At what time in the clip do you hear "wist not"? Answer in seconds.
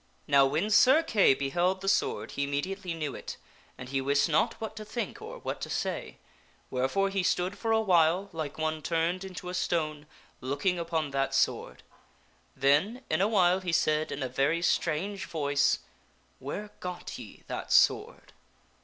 4.01-4.59